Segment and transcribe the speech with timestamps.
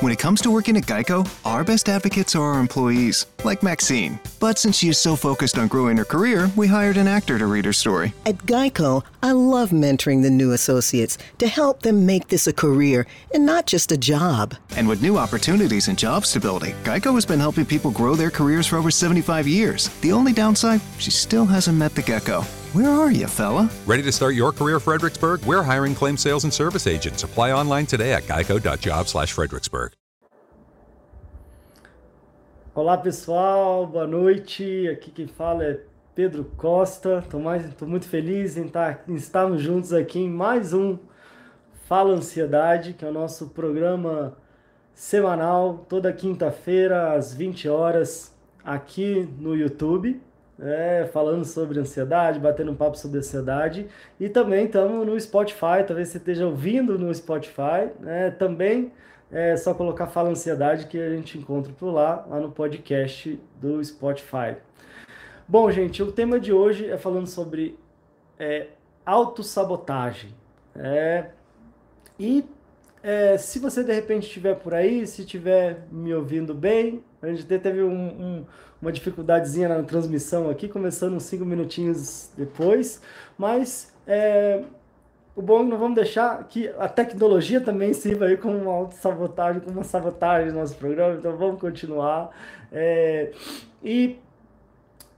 [0.00, 4.18] When it comes to working at Geico, our best advocates are our employees, like Maxine.
[4.40, 7.46] But since she is so focused on growing her career, we hired an actor to
[7.46, 8.12] read her story.
[8.26, 13.06] At Geico, I love mentoring the new associates to help them make this a career
[13.32, 14.56] and not just a job.
[14.76, 18.66] And with new opportunities and job stability, Geico has been helping people grow their careers
[18.66, 19.88] for over 75 years.
[20.00, 22.44] The only downside, she still hasn't met the gecko.
[22.72, 23.68] Where are you, fella?
[23.86, 25.44] Ready to start your career, Fredericksburg?
[25.44, 27.22] We're hiring claim sales and service agents.
[27.22, 29.92] Apply online today at geico.job/fredericksburg.
[32.74, 34.88] Olá pessoal, boa noite.
[34.88, 35.80] Aqui quem fala é
[36.14, 37.22] Pedro Costa.
[37.22, 40.96] Estou muito feliz em, estar, em estarmos juntos aqui em mais um
[41.86, 44.34] Fala Ansiedade, que é o nosso programa
[44.94, 50.22] semanal, toda quinta-feira às 20 horas, aqui no YouTube.
[50.60, 53.88] É, falando sobre ansiedade, batendo um papo sobre ansiedade.
[54.20, 57.90] E também estamos no Spotify, talvez você esteja ouvindo no Spotify.
[58.00, 58.30] Né?
[58.32, 58.92] Também
[59.30, 63.82] é só colocar Fala Ansiedade que a gente encontra por lá, lá no podcast do
[63.82, 64.56] Spotify.
[65.48, 67.78] Bom, gente, o tema de hoje é falando sobre
[68.38, 68.68] é,
[69.04, 70.34] autossabotagem.
[70.74, 71.26] É,
[72.18, 72.44] e
[73.02, 77.44] é, se você de repente estiver por aí, se estiver me ouvindo bem, a gente
[77.44, 78.46] teve um, um,
[78.82, 83.00] uma dificuldadezinha na transmissão aqui, começando uns minutinhos depois,
[83.38, 84.64] mas é,
[85.36, 88.72] o bom é que nós vamos deixar que a tecnologia também sirva aí como uma
[88.72, 92.30] autossabotagem, como uma sabotagem do nosso programa, então vamos continuar.
[92.72, 93.30] É,
[93.82, 94.18] e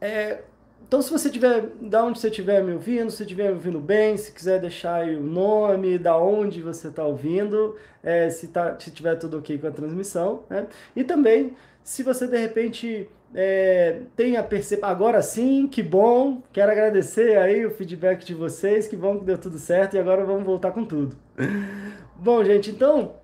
[0.00, 0.42] é,
[0.86, 4.16] então, se você tiver, da onde você estiver me ouvindo, se estiver me ouvindo bem,
[4.16, 8.90] se quiser deixar aí o nome, da onde você está ouvindo, é, se, tá, se
[8.90, 10.66] tiver tudo ok com a transmissão, né?
[10.94, 16.70] E também, se você de repente é, tem a percepção, agora sim, que bom, quero
[16.70, 20.44] agradecer aí o feedback de vocês, que bom que deu tudo certo e agora vamos
[20.44, 21.16] voltar com tudo.
[22.14, 23.16] bom, gente, então,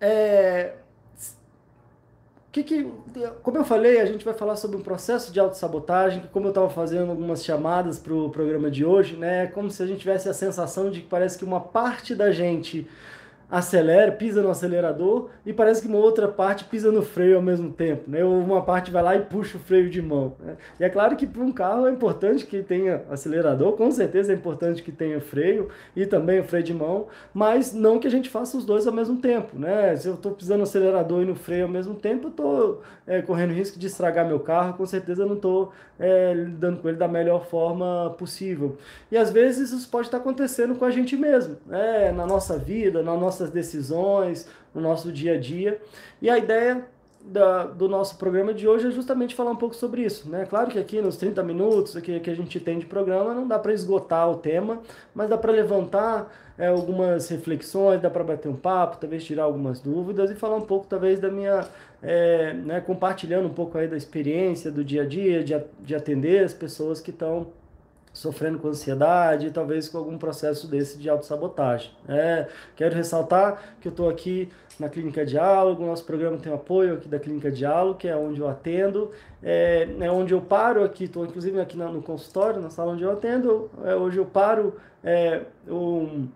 [0.00, 0.72] é,
[2.50, 2.92] que que,
[3.44, 6.68] como eu falei, a gente vai falar sobre um processo de autossabotagem, como eu estava
[6.68, 10.34] fazendo algumas chamadas para o programa de hoje, né, como se a gente tivesse a
[10.34, 12.88] sensação de que parece que uma parte da gente
[13.50, 17.72] acelera, pisa no acelerador e parece que uma outra parte pisa no freio ao mesmo
[17.72, 18.24] tempo, né?
[18.24, 20.34] Ou uma parte vai lá e puxa o freio de mão.
[20.38, 20.56] Né?
[20.78, 24.36] E é claro que para um carro é importante que tenha acelerador, com certeza é
[24.36, 28.28] importante que tenha freio e também o freio de mão, mas não que a gente
[28.28, 29.96] faça os dois ao mesmo tempo, né?
[29.96, 33.20] Se eu estou pisando no acelerador e no freio ao mesmo tempo, eu estou é,
[33.20, 36.98] correndo risco de estragar meu carro, com certeza eu não estou é, lidando com ele
[36.98, 38.76] da melhor forma possível.
[39.10, 42.12] E às vezes isso pode estar acontecendo com a gente mesmo, né?
[42.12, 45.80] na nossa vida, na nossa nossas decisões, no nosso dia a dia.
[46.20, 46.84] E a ideia
[47.22, 50.28] da, do nosso programa de hoje é justamente falar um pouco sobre isso.
[50.28, 50.46] Né?
[50.48, 53.58] Claro que aqui nos 30 minutos que, que a gente tem de programa não dá
[53.58, 54.80] para esgotar o tema,
[55.14, 59.80] mas dá para levantar é, algumas reflexões, dá para bater um papo, talvez tirar algumas
[59.80, 61.66] dúvidas e falar um pouco talvez da minha,
[62.02, 66.44] é, né, compartilhando um pouco aí da experiência do dia a dia, de, de atender
[66.44, 67.48] as pessoas que estão
[68.12, 71.90] sofrendo com ansiedade, talvez com algum processo desse de autossabotagem.
[72.08, 74.48] É, quero ressaltar que eu estou aqui
[74.78, 78.48] na Clínica Diálogo, nosso programa tem apoio aqui da Clínica Diálogo, que é onde eu
[78.48, 79.10] atendo,
[79.42, 83.12] é, é onde eu paro aqui, estou inclusive aqui no consultório, na sala onde eu
[83.12, 86.26] atendo, é, hoje eu paro é, um,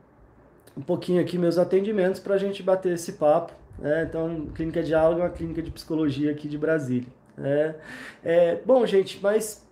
[0.77, 3.53] um pouquinho aqui meus atendimentos para a gente bater esse papo.
[3.83, 7.09] É, então, Clínica Diálogo é uma clínica de psicologia aqui de Brasília.
[7.37, 7.75] É,
[8.23, 9.64] é, bom, gente, mas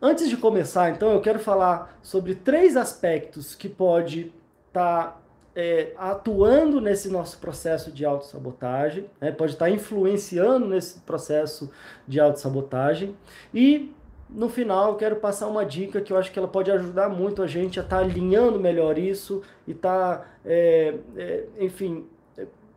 [0.00, 4.32] Antes de começar, então, eu quero falar sobre três aspectos que pode
[4.68, 5.20] estar tá,
[5.56, 9.32] é, atuando nesse nosso processo de autossabotagem, né?
[9.32, 11.68] pode estar tá influenciando nesse processo
[12.06, 13.16] de autossabotagem.
[13.52, 13.92] E
[14.30, 17.42] no final, eu quero passar uma dica que eu acho que ela pode ajudar muito
[17.42, 22.06] a gente a estar tá alinhando melhor isso e estar, tá, é, é, enfim,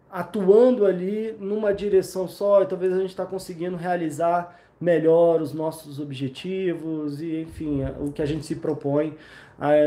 [0.09, 5.99] atuando ali numa direção só e talvez a gente está conseguindo realizar melhor os nossos
[5.99, 9.15] objetivos e, enfim, o que a gente se propõe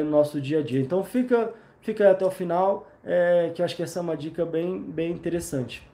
[0.05, 0.81] no nosso dia a dia.
[0.81, 4.47] Então, fica, fica até o final, é, que eu acho que essa é uma dica
[4.47, 5.87] bem, bem interessante.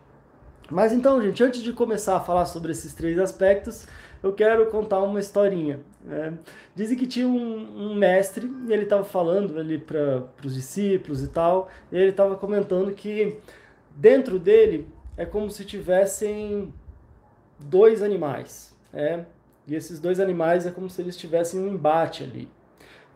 [0.70, 3.88] Mas então, gente, antes de começar a falar sobre esses três aspectos,
[4.22, 5.80] eu quero contar uma historinha.
[6.04, 6.34] Né?
[6.74, 11.28] Dizem que tinha um, um, mestre e ele estava falando ali para os discípulos e
[11.28, 13.38] tal, e ele estava comentando que
[13.96, 14.86] dentro dele
[15.16, 16.72] é como se tivessem
[17.58, 19.24] dois animais, é,
[19.66, 22.48] e esses dois animais é como se eles tivessem um embate ali.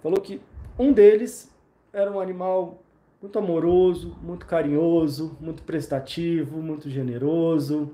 [0.03, 0.41] Falou que
[0.79, 1.53] um deles
[1.93, 2.83] era um animal
[3.21, 7.93] muito amoroso, muito carinhoso, muito prestativo, muito generoso,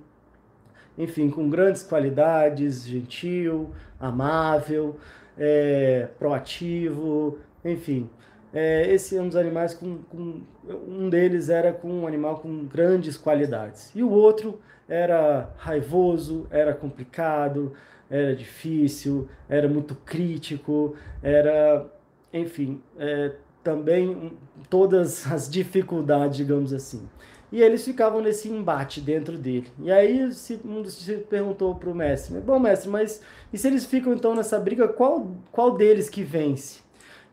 [0.98, 4.96] enfim, com grandes qualidades, gentil, amável,
[5.38, 8.10] é, proativo, enfim.
[8.52, 10.40] É, esse é um dos animais com, com,
[10.88, 16.74] um deles era com um animal com grandes qualidades e o outro era raivoso, era
[16.74, 17.72] complicado,
[18.10, 21.86] era difícil, era muito crítico, era,
[22.32, 23.32] enfim, é,
[23.62, 24.32] também
[24.68, 27.08] todas as dificuldades, digamos assim.
[27.52, 29.68] E eles ficavam nesse embate dentro dele.
[29.80, 30.24] E aí
[30.64, 33.20] um dos discípulos perguntou para o mestre: Bom, mestre, mas
[33.52, 36.80] e se eles ficam então nessa briga, qual, qual deles que vence?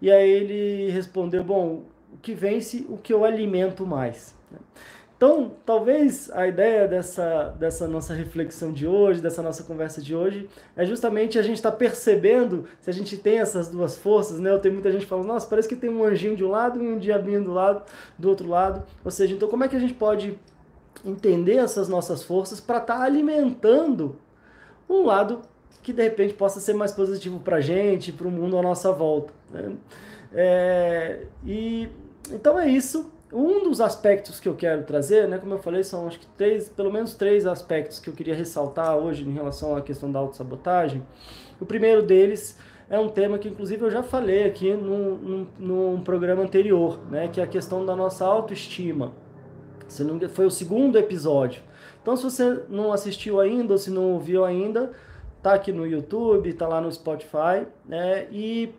[0.01, 1.83] E aí ele respondeu: Bom,
[2.13, 4.35] o que vence, o que eu alimento mais.
[5.17, 10.47] Então, talvez a ideia dessa, dessa nossa reflexão de hoje, dessa nossa conversa de hoje,
[10.75, 14.51] é justamente a gente estar tá percebendo se a gente tem essas duas forças, né?
[14.51, 16.87] Eu tenho muita gente falando, nossa, parece que tem um anjinho de um lado e
[16.87, 17.81] um diabinho do lado,
[18.15, 18.83] do outro lado.
[19.03, 20.37] Ou seja, então como é que a gente pode
[21.03, 24.17] entender essas nossas forças para estar tá alimentando
[24.87, 25.41] um lado
[25.81, 28.91] que de repente possa ser mais positivo para a gente, para o mundo à nossa
[28.91, 29.33] volta.
[29.51, 29.75] Né?
[30.33, 31.89] É, e
[32.31, 33.11] então é isso.
[33.31, 36.69] Um dos aspectos que eu quero trazer, né, como eu falei, são acho que três,
[36.69, 41.03] pelo menos três aspectos que eu queria ressaltar hoje em relação à questão da autossabotagem.
[41.59, 42.57] O primeiro deles
[42.89, 47.27] é um tema que, inclusive, eu já falei aqui num, num, num programa anterior, né,
[47.27, 49.11] que é a questão da nossa autoestima.
[50.33, 51.61] Foi o segundo episódio.
[52.01, 54.93] Então, se você não assistiu ainda ou se não ouviu ainda,
[55.47, 58.73] tá aqui no YouTube, tá lá no Spotify, né, e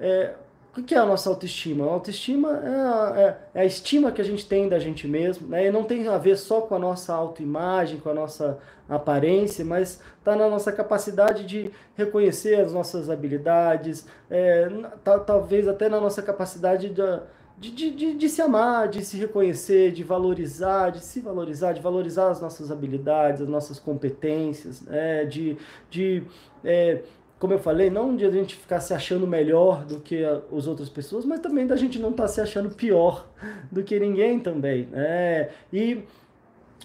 [0.00, 0.34] é,
[0.74, 1.84] o que é a nossa autoestima?
[1.84, 5.48] A autoestima é a, é, é a, estima que a gente tem da gente mesmo,
[5.48, 5.66] né?
[5.66, 10.02] E não tem a ver só com a nossa autoimagem, com a nossa aparência, mas
[10.18, 14.68] está na nossa capacidade de reconhecer as nossas habilidades, é,
[15.02, 16.90] tá, talvez até na nossa capacidade
[17.58, 21.80] de, de, de, de, se amar, de se reconhecer, de valorizar, de se valorizar, de
[21.80, 25.24] valorizar as nossas habilidades, as nossas competências, né?
[25.24, 25.56] de,
[25.90, 26.22] de
[26.62, 27.02] é,
[27.38, 30.88] como eu falei, não de a gente ficar se achando melhor do que as outras
[30.88, 33.26] pessoas, mas também da gente não estar tá se achando pior
[33.70, 34.86] do que ninguém também.
[34.86, 35.50] Né?
[35.72, 36.02] E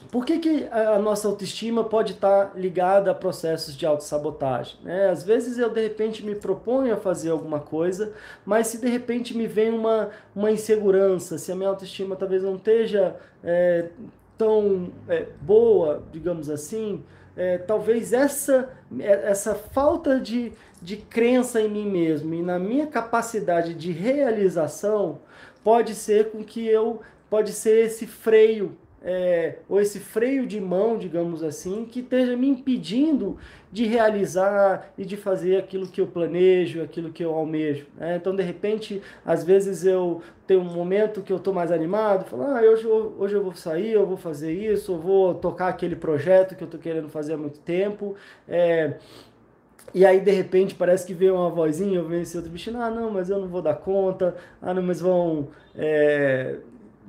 [0.10, 4.78] por que, que a nossa autoestima pode estar tá ligada a processos de autossabotagem?
[4.84, 5.10] Né?
[5.10, 8.14] Às vezes eu, de repente, me proponho a fazer alguma coisa,
[8.46, 12.56] mas se de repente me vem uma, uma insegurança, se a minha autoestima talvez não
[12.56, 13.90] esteja é,
[14.38, 17.04] tão é, boa, digamos assim,
[17.36, 18.70] é, talvez essa,
[19.00, 20.52] é, essa falta de,
[20.82, 25.20] de crença em mim mesmo e na minha capacidade de realização
[25.64, 30.98] pode ser com que eu pode ser esse freio é, ou esse freio de mão,
[30.98, 33.38] digamos assim, que esteja me impedindo
[33.72, 37.88] de realizar e de fazer aquilo que eu planejo, aquilo que eu almejo.
[37.98, 38.18] Né?
[38.18, 42.44] Então, de repente, às vezes eu tenho um momento que eu estou mais animado, falo,
[42.44, 46.56] ah, hoje, hoje eu vou sair, eu vou fazer isso, eu vou tocar aquele projeto
[46.56, 48.16] que eu estou querendo fazer há muito tempo.
[48.48, 48.96] É,
[49.94, 53.10] e aí, de repente, parece que veio uma vozinha, vem esse outro bicho, ah, não,
[53.10, 55.48] mas eu não vou dar conta, ah, não, mas vão...
[55.76, 56.58] É,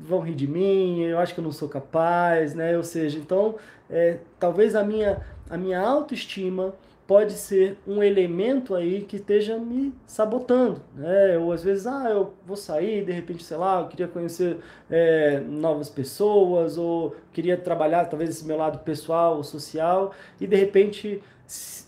[0.03, 2.77] vão rir de mim, eu acho que eu não sou capaz, né?
[2.77, 3.57] Ou seja, então,
[3.89, 6.75] é, talvez a minha, a minha autoestima
[7.07, 11.37] pode ser um elemento aí que esteja me sabotando, né?
[11.39, 14.59] Ou às vezes, ah, eu vou sair, de repente, sei lá, eu queria conhecer
[14.91, 21.23] é, novas pessoas, ou queria trabalhar talvez esse meu lado pessoal, social, e de repente,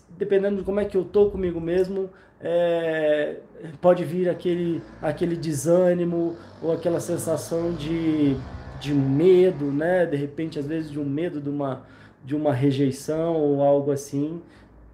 [0.09, 2.09] dependendo de como é que eu tô comigo mesmo,
[2.41, 3.37] é,
[3.81, 8.35] pode vir aquele, aquele desânimo ou aquela sensação de,
[8.79, 10.05] de medo, né?
[10.05, 11.83] De repente, às vezes, de um medo de uma,
[12.23, 14.41] de uma rejeição ou algo assim.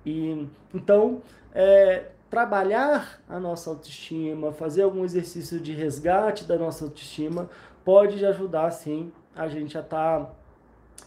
[0.06, 1.22] E então,
[1.54, 7.50] é, trabalhar a nossa autoestima, fazer algum exercício de resgate da nossa autoestima,
[7.84, 10.32] pode ajudar, sim, a gente a estar tá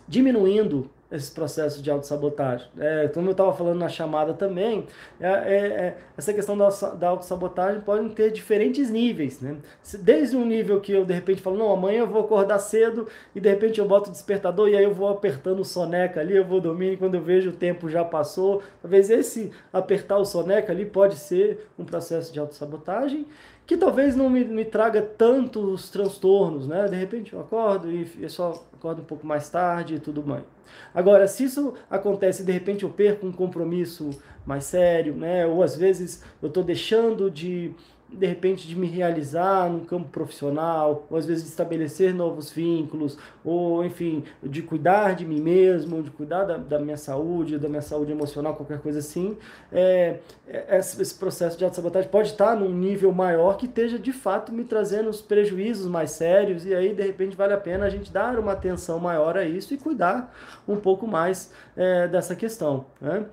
[0.06, 2.68] diminuindo esses processos de autossabotagem.
[2.78, 4.86] É, como eu estava falando na chamada também,
[5.20, 9.40] é, é, é, essa questão da, da autossabotagem pode ter diferentes níveis.
[9.40, 9.56] Né?
[10.00, 13.40] Desde um nível que eu de repente falo, não, amanhã eu vou acordar cedo e
[13.40, 16.44] de repente eu boto o despertador e aí eu vou apertando o soneca ali, eu
[16.44, 18.62] vou dormir e quando eu vejo o tempo já passou.
[18.82, 23.26] Talvez esse apertar o soneca ali pode ser um processo de autossabotagem
[23.66, 26.86] que talvez não me, me traga tantos transtornos, né?
[26.86, 30.44] De repente eu acordo e eu só acordo um pouco mais tarde e tudo mais.
[30.94, 34.10] Agora, se isso acontece de repente eu perco um compromisso
[34.44, 35.46] mais sério, né?
[35.46, 37.72] Ou às vezes eu estou deixando de,
[38.14, 43.18] de repente de me realizar no campo profissional, ou às vezes de estabelecer novos vínculos,
[43.44, 47.82] ou enfim, de cuidar de mim mesmo, de cuidar da, da minha saúde, da minha
[47.82, 49.36] saúde emocional, qualquer coisa assim,
[49.72, 54.52] é, é esse processo de autossabotagem pode estar num nível maior que esteja de fato
[54.52, 58.12] me trazendo os prejuízos mais sérios, e aí de repente vale a pena a gente
[58.12, 60.34] dar uma atenção maior a isso e cuidar
[60.66, 62.86] um pouco mais é, dessa questão.
[63.00, 63.26] Né?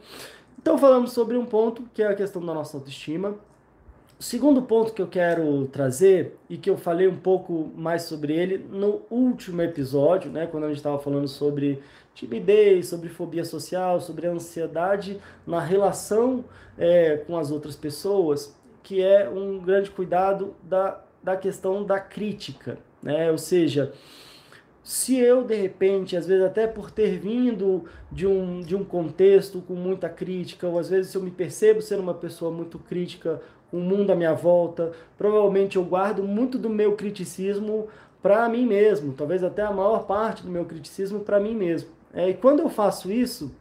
[0.62, 3.36] Então falamos sobre um ponto que é a questão da nossa autoestima.
[4.22, 8.34] O segundo ponto que eu quero trazer e que eu falei um pouco mais sobre
[8.34, 11.82] ele no último episódio, né, quando a gente estava falando sobre
[12.14, 16.46] timidez, sobre fobia social, sobre ansiedade na relação
[16.78, 22.78] é, com as outras pessoas, que é um grande cuidado da, da questão da crítica,
[23.02, 23.32] né?
[23.32, 23.92] Ou seja,
[24.84, 29.62] se eu de repente, às vezes até por ter vindo de um, de um contexto
[29.62, 33.78] com muita crítica, ou às vezes eu me percebo ser uma pessoa muito crítica o
[33.78, 37.88] mundo à minha volta, provavelmente eu guardo muito do meu criticismo
[38.22, 41.90] para mim mesmo, talvez até a maior parte do meu criticismo para mim mesmo.
[42.14, 43.52] É, e quando eu faço isso,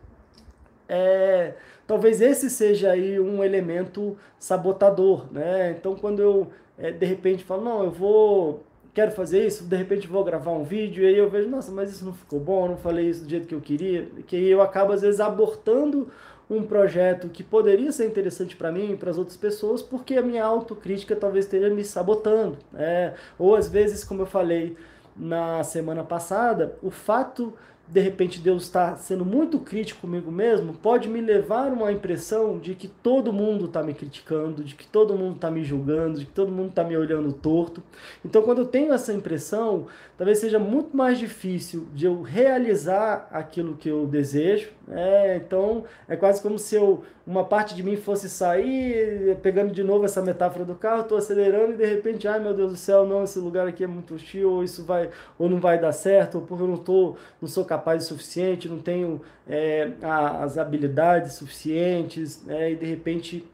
[0.89, 1.55] é,
[1.87, 5.71] talvez esse seja aí um elemento sabotador, né?
[5.79, 10.09] Então quando eu é, de repente falo, não, eu vou quero fazer isso, de repente
[10.09, 12.77] vou gravar um vídeo e aí eu vejo, nossa, mas isso não ficou bom, não
[12.77, 16.09] falei isso do jeito que eu queria, que eu acabo às vezes abortando
[16.51, 20.23] um projeto que poderia ser interessante para mim e para as outras pessoas, porque a
[20.23, 23.15] minha autocrítica talvez esteja me sabotando, né?
[23.39, 24.77] Ou às vezes, como eu falei
[25.17, 27.55] na semana passada, o fato
[27.91, 32.75] de repente Deus está sendo muito crítico comigo mesmo, pode me levar uma impressão de
[32.77, 36.33] que todo mundo está me criticando, de que todo mundo está me julgando, de que
[36.33, 37.83] todo mundo está me olhando torto.
[38.25, 43.77] Então, quando eu tenho essa impressão, talvez seja muito mais difícil de eu realizar aquilo
[43.77, 44.71] que eu desejo.
[44.91, 45.37] Né?
[45.37, 50.05] Então, é quase como se eu, uma parte de mim fosse sair, pegando de novo
[50.05, 53.23] essa metáfora do carro, estou acelerando e de repente, ai meu Deus do céu, não,
[53.23, 56.41] esse lugar aqui é muito hostil, ou isso vai, ou não vai dar certo, ou
[56.43, 61.35] porque eu não tô, não sou capaz o suficiente, não tenho é, a, as habilidades
[61.35, 62.73] suficientes, né?
[62.73, 63.49] e de repente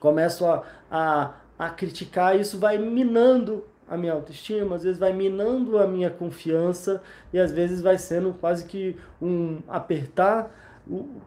[0.00, 5.12] começo a, a, a criticar, e isso vai minando a minha autoestima, às vezes vai
[5.12, 7.02] minando a minha confiança
[7.32, 10.50] e às vezes vai sendo quase que um apertar,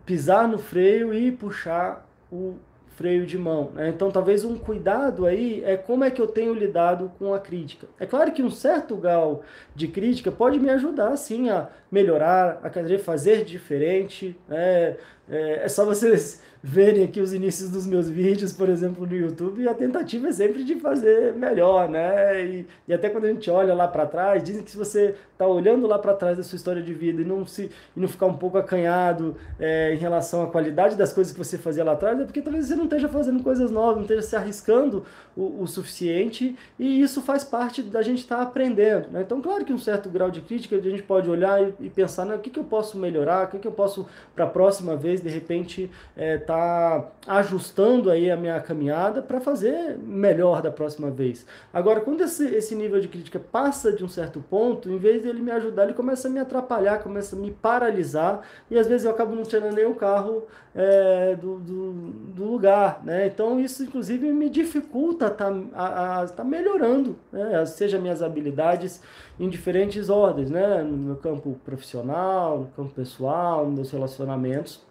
[0.06, 2.56] pisar no freio e puxar o
[2.98, 3.72] freio de mão.
[3.76, 3.90] Né?
[3.90, 7.88] Então, talvez um cuidado aí é como é que eu tenho lidado com a crítica.
[8.00, 9.44] É claro que um certo grau
[9.76, 14.38] de crítica pode me ajudar, sim, a melhorar, a fazer diferente.
[14.48, 14.96] Né?
[15.30, 19.68] É, é só vocês verem aqui os inícios dos meus vídeos, por exemplo, no YouTube,
[19.68, 22.46] a tentativa é sempre de fazer melhor, né?
[22.46, 25.48] E, e até quando a gente olha lá para trás, dizem que se você está
[25.48, 28.26] olhando lá para trás da sua história de vida e não se e não ficar
[28.26, 32.20] um pouco acanhado é, em relação à qualidade das coisas que você fazia lá atrás,
[32.20, 35.68] é porque talvez você não esteja fazendo coisas novas, não esteja se arriscando o, o
[35.68, 39.10] suficiente, e isso faz parte da gente estar tá aprendendo.
[39.12, 39.22] Né?
[39.22, 42.26] Então, claro que um certo grau de crítica a gente pode olhar e, e pensar,
[42.26, 44.96] né, o que, que eu posso melhorar, o que, que eu posso, para a próxima
[44.96, 51.10] vez, de repente, é, tá ajustando aí a minha caminhada para fazer melhor da próxima
[51.10, 51.46] vez.
[51.74, 55.42] Agora, quando esse, esse nível de crítica passa de um certo ponto, em vez dele
[55.42, 59.12] me ajudar, ele começa a me atrapalhar, começa a me paralisar, e às vezes eu
[59.12, 63.02] acabo não tirando nem o carro é, do, do, do, lugar.
[63.04, 63.28] Né?
[63.28, 67.66] Então, isso, inclusive, me dificulta estar tá, tá melhorando, né?
[67.66, 69.02] seja minhas habilidades
[69.40, 70.82] em diferentes ordens, né?
[70.82, 74.82] no meu campo profissional, no campo pessoal, nos relacionamentos.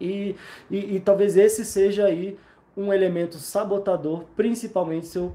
[0.00, 0.34] E,
[0.70, 2.38] e, e talvez esse seja aí
[2.80, 5.32] um elemento sabotador, principalmente se eu,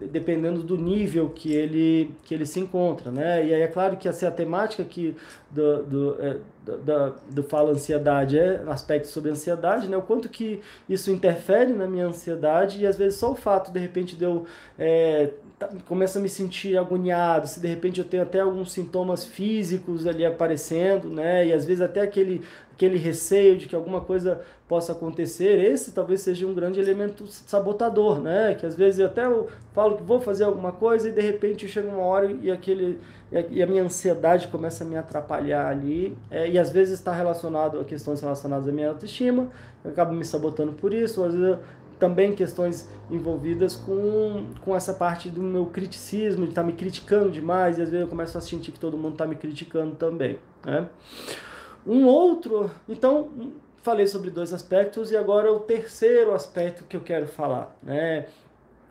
[0.00, 3.44] dependendo do nível que ele, que ele se encontra, né?
[3.44, 5.14] E aí é claro que é a temática que
[5.50, 9.96] do, do, é, do, do Fala Ansiedade é aspecto sobre ansiedade, né?
[9.96, 13.78] O quanto que isso interfere na minha ansiedade e às vezes só o fato, de
[13.78, 14.46] repente, de eu
[14.78, 19.24] é, tá, começo a me sentir agoniado, se de repente eu tenho até alguns sintomas
[19.24, 21.46] físicos ali aparecendo, né?
[21.46, 22.42] E às vezes até aquele
[22.78, 28.20] aquele receio de que alguma coisa possa acontecer, esse talvez seja um grande elemento sabotador,
[28.20, 28.54] né?
[28.54, 31.66] Que às vezes eu até eu falo que vou fazer alguma coisa e de repente
[31.66, 33.00] chega uma hora e aquele
[33.50, 37.80] e a minha ansiedade começa a me atrapalhar ali é, e às vezes está relacionado
[37.80, 39.48] a questões relacionadas à minha autoestima,
[39.84, 41.58] eu acabo me sabotando por isso, às vezes
[41.98, 47.28] também questões envolvidas com, com essa parte do meu criticismo, de estar tá me criticando
[47.28, 50.38] demais, e às vezes eu começo a sentir que todo mundo está me criticando também,
[50.64, 50.88] né?
[51.88, 53.30] Um outro, então,
[53.82, 58.26] falei sobre dois aspectos e agora o terceiro aspecto que eu quero falar, né?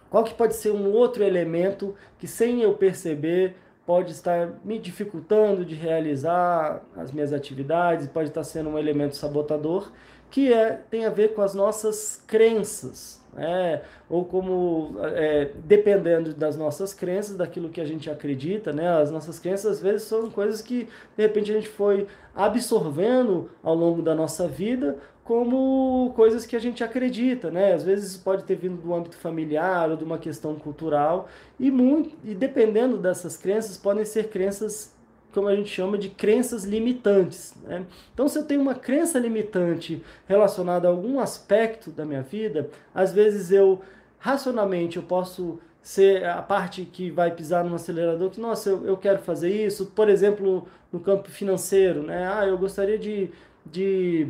[0.09, 5.63] Qual que pode ser um outro elemento que sem eu perceber pode estar me dificultando
[5.63, 9.91] de realizar as minhas atividades, pode estar sendo um elemento sabotador,
[10.29, 13.21] que é, tem a ver com as nossas crenças.
[13.37, 13.83] Né?
[14.09, 18.89] ou como é, dependendo das nossas crenças, daquilo que a gente acredita, né?
[18.99, 23.75] As nossas crenças às vezes são coisas que de repente a gente foi absorvendo ao
[23.75, 27.73] longo da nossa vida como coisas que a gente acredita, né?
[27.73, 31.27] Às vezes pode ter vindo do âmbito familiar ou de uma questão cultural
[31.59, 34.96] e muito e dependendo dessas crenças podem ser crenças
[35.37, 37.53] como a gente chama de crenças limitantes.
[37.61, 37.85] Né?
[38.11, 43.13] Então, se eu tenho uma crença limitante relacionada a algum aspecto da minha vida, às
[43.13, 43.79] vezes eu
[44.17, 48.97] racionalmente eu posso ser a parte que vai pisar no acelerador, que, nossa, eu, eu
[48.97, 52.27] quero fazer isso, por exemplo, no campo financeiro, né?
[52.27, 53.29] Ah, eu gostaria de,
[53.63, 54.27] de,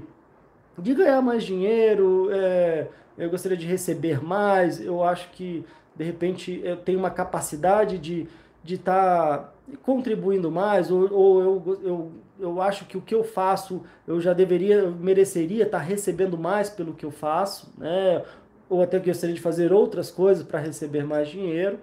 [0.78, 2.88] de ganhar mais dinheiro, é,
[3.18, 5.64] eu gostaria de receber mais, eu acho que,
[5.96, 8.28] de repente, eu tenho uma capacidade de
[8.68, 13.24] de estar tá contribuindo mais, ou, ou eu, eu, eu acho que o que eu
[13.24, 18.22] faço eu já deveria, eu mereceria estar tá recebendo mais pelo que eu faço, né?
[18.70, 21.80] ou até gostaria de fazer outras coisas para receber mais dinheiro.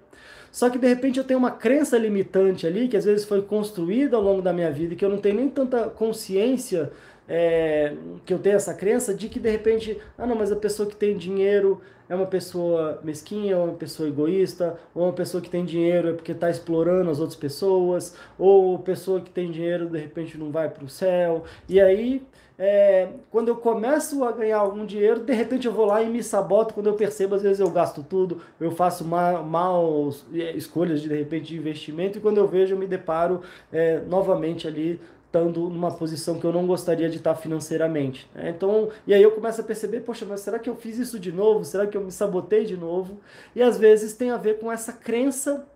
[0.51, 4.15] Só que de repente eu tenho uma crença limitante ali, que às vezes foi construída
[4.15, 6.91] ao longo da minha vida, que eu não tenho nem tanta consciência
[7.27, 7.93] é,
[8.25, 10.95] que eu tenho essa crença de que de repente, ah não, mas a pessoa que
[10.95, 15.65] tem dinheiro é uma pessoa mesquinha, ou uma pessoa egoísta, ou uma pessoa que tem
[15.65, 20.37] dinheiro é porque está explorando as outras pessoas, ou pessoa que tem dinheiro de repente
[20.37, 21.43] não vai para o céu.
[21.67, 22.21] E aí,
[22.57, 26.23] é, quando eu começo a ganhar algum dinheiro, de repente eu vou lá e me
[26.23, 26.73] saboto.
[26.73, 31.09] Quando eu percebo, às vezes eu gasto tudo, eu faço mal, mal é, escolhas de,
[31.09, 33.41] de repente de investimento, e quando eu vejo, eu me deparo
[33.73, 35.01] é, novamente ali
[35.35, 38.29] estando numa posição que eu não gostaria de estar financeiramente.
[38.33, 38.51] Né?
[38.51, 41.31] Então, e aí eu começo a perceber, poxa, mas será que eu fiz isso de
[41.31, 41.65] novo?
[41.65, 43.19] Será que eu me sabotei de novo?
[43.53, 45.67] E às vezes tem a ver com essa crença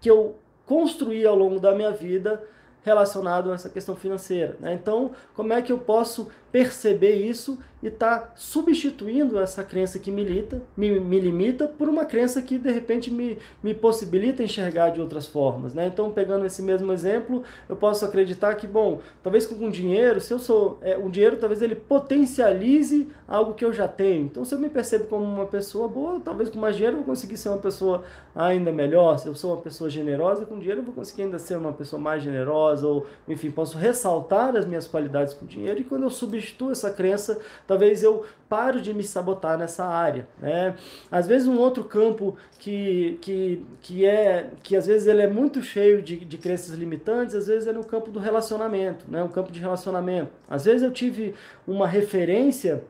[0.00, 0.36] que eu
[0.66, 2.42] construí ao longo da minha vida
[2.82, 4.56] relacionado a essa questão financeira.
[4.58, 4.74] Né?
[4.74, 10.60] Então, como é que eu posso perceber isso e tá substituindo essa crença que milita,
[10.76, 15.26] me, me, limita por uma crença que de repente me, me possibilita enxergar de outras
[15.26, 15.86] formas, né?
[15.86, 20.38] Então, pegando esse mesmo exemplo, eu posso acreditar que, bom, talvez com dinheiro, se eu
[20.38, 24.24] sou é, um dinheiro, talvez ele potencialize algo que eu já tenho.
[24.24, 27.06] Então, se eu me percebo como uma pessoa boa, talvez com mais dinheiro eu vou
[27.06, 28.02] conseguir ser uma pessoa
[28.34, 29.18] ainda melhor.
[29.18, 32.00] Se eu sou uma pessoa generosa, com dinheiro eu vou conseguir ainda ser uma pessoa
[32.00, 36.70] mais generosa ou, enfim, posso ressaltar as minhas qualidades com dinheiro e quando eu substituo
[36.70, 40.26] essa crença talvez eu paro de me sabotar nessa área.
[40.40, 40.74] Né?
[41.12, 45.62] Às vezes um outro campo que, que, que é que às vezes ele é muito
[45.62, 49.22] cheio de, de crenças limitantes, às vezes é no campo do relacionamento, né?
[49.22, 50.32] um campo de relacionamento.
[50.48, 51.34] Às vezes eu tive
[51.66, 52.82] uma referência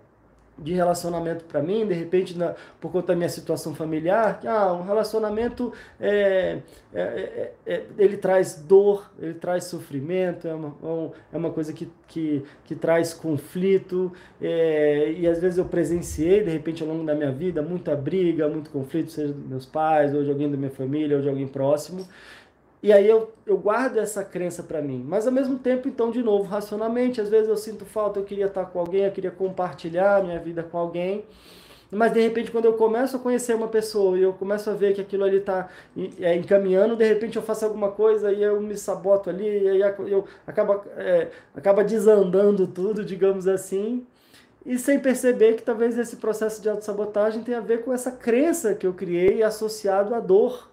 [0.58, 4.72] de relacionamento para mim, de repente, na, por conta da minha situação familiar, que ah,
[4.72, 6.58] um relacionamento é,
[6.92, 11.88] é, é, é, ele traz dor, ele traz sofrimento, é uma, é uma coisa que,
[12.06, 17.14] que, que traz conflito, é, e às vezes eu presenciei, de repente, ao longo da
[17.14, 20.70] minha vida, muita briga, muito conflito, seja dos meus pais, ou de alguém da minha
[20.70, 22.06] família, ou de alguém próximo,
[22.82, 25.04] e aí eu, eu guardo essa crença para mim.
[25.06, 28.46] Mas ao mesmo tempo, então, de novo, racionalmente, às vezes eu sinto falta, eu queria
[28.46, 31.24] estar com alguém, eu queria compartilhar minha vida com alguém.
[31.90, 34.94] Mas de repente, quando eu começo a conhecer uma pessoa e eu começo a ver
[34.94, 35.68] que aquilo ali está
[36.20, 39.80] é, encaminhando, de repente eu faço alguma coisa e eu me saboto ali, e aí
[40.06, 44.06] eu acaba, é, acaba desandando tudo, digamos assim.
[44.66, 48.74] E sem perceber que talvez esse processo de autossabotagem tenha a ver com essa crença
[48.74, 50.67] que eu criei associado à dor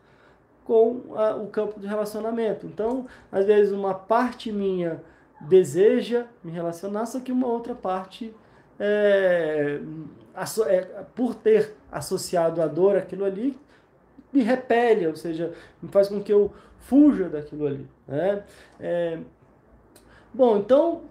[0.66, 2.66] com a, o campo de relacionamento.
[2.66, 5.02] Então, às vezes, uma parte minha
[5.40, 8.34] deseja me relacionar, só que uma outra parte,
[8.80, 9.80] é,
[10.68, 10.82] é,
[11.16, 13.58] por ter associado a dor aquilo ali,
[14.34, 17.88] me repele, ou seja, me faz com que eu fuja daquilo ali.
[18.08, 18.44] Né?
[18.80, 19.20] É,
[20.34, 21.04] bom, então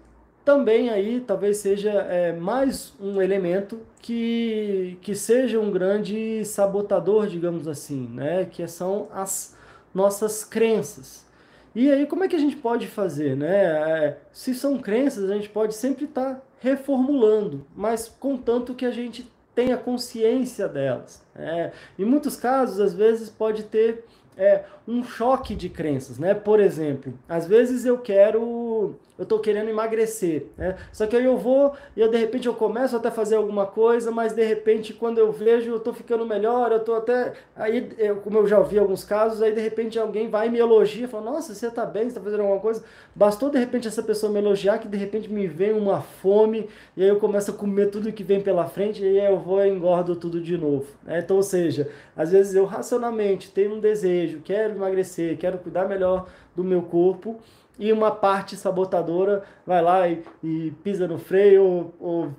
[0.45, 7.67] também aí talvez seja é, mais um elemento que, que seja um grande sabotador, digamos
[7.67, 8.45] assim, né?
[8.45, 9.57] que são as
[9.93, 11.25] nossas crenças.
[11.73, 13.35] E aí como é que a gente pode fazer?
[13.35, 13.65] Né?
[13.65, 18.91] É, se são crenças, a gente pode sempre estar tá reformulando, mas contanto que a
[18.91, 21.25] gente tenha consciência delas.
[21.33, 21.71] Né?
[21.97, 24.05] Em muitos casos, às vezes, pode ter
[24.37, 26.33] é, um choque de crenças, né?
[26.33, 30.75] Por exemplo, às vezes eu quero, eu estou querendo emagrecer, né?
[30.91, 34.11] Só que aí eu vou e eu de repente eu começo até fazer alguma coisa,
[34.11, 38.17] mas de repente quando eu vejo eu estou ficando melhor, eu estou até aí, eu,
[38.17, 41.31] como eu já ouvi alguns casos, aí de repente alguém vai e me elogia, fala:
[41.31, 42.83] "Nossa, você está bem, está fazendo alguma coisa?"
[43.15, 47.03] Bastou de repente essa pessoa me elogiar que de repente me vem uma fome e
[47.03, 49.69] aí eu começo a comer tudo que vem pela frente e aí eu vou e
[49.69, 51.19] engordo tudo de novo, né?
[51.19, 56.27] Então, ou seja, às vezes eu racionalmente tenho um desejo, quero emagrecer, quero cuidar melhor
[56.55, 57.39] do meu corpo,
[57.77, 62.33] e uma parte sabotadora vai lá e, e pisa no freio ou, ou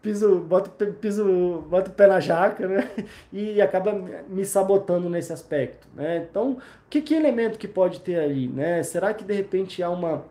[0.00, 2.90] piso, boto, piso, boto o pé na jaca, né?
[3.32, 3.92] E acaba
[4.28, 6.26] me sabotando nesse aspecto, né?
[6.28, 6.58] Então,
[6.90, 8.82] que, que elemento que pode ter ali, né?
[8.82, 10.24] Será que de repente há uma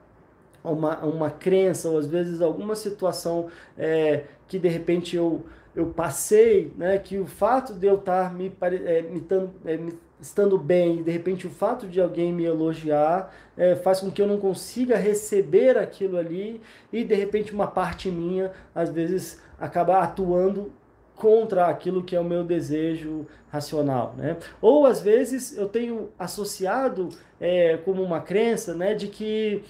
[0.63, 5.43] uma, uma crença ou às vezes alguma situação é, que de repente eu,
[5.75, 9.23] eu passei, né, que o fato de eu estar me, é, me,
[9.65, 13.99] é, me estando bem e de repente o fato de alguém me elogiar é, faz
[13.99, 16.61] com que eu não consiga receber aquilo ali
[16.93, 20.71] e de repente uma parte minha às vezes acaba atuando
[21.15, 24.37] contra aquilo que é o meu desejo racional, né?
[24.59, 29.63] Ou às vezes eu tenho associado é, como uma crença, né, de que